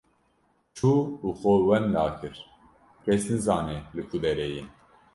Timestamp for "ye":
4.55-4.63